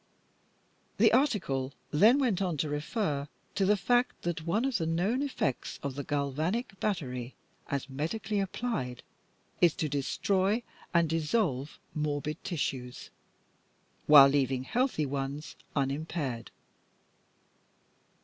The 0.97 1.13
article 1.13 1.73
then 1.91 2.17
went 2.17 2.41
on 2.41 2.57
to 2.57 2.69
refer 2.69 3.27
to 3.53 3.65
the 3.67 3.77
fact 3.77 4.23
that 4.23 4.47
one 4.47 4.65
of 4.65 4.79
the 4.79 4.87
known 4.87 5.21
effects 5.21 5.79
of 5.83 5.93
the 5.93 6.03
galvanic 6.03 6.79
battery 6.79 7.35
as 7.67 7.87
medically 7.87 8.39
applied, 8.39 9.03
is 9.61 9.75
to 9.75 9.87
destroy 9.87 10.63
and 10.91 11.07
dissolve 11.07 11.77
morbid 11.93 12.43
tissues, 12.43 13.11
while 14.07 14.27
leaving 14.29 14.63
healthy 14.63 15.05
ones 15.05 15.55
unimpaired. 15.75 16.49